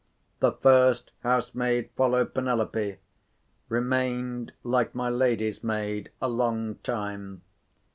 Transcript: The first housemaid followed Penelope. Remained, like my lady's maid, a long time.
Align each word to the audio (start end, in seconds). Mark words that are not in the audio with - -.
The 0.39 0.53
first 0.53 1.11
housemaid 1.19 1.91
followed 1.95 2.33
Penelope. 2.33 2.97
Remained, 3.69 4.51
like 4.63 4.95
my 4.95 5.09
lady's 5.11 5.63
maid, 5.63 6.09
a 6.19 6.27
long 6.27 6.77
time. 6.81 7.43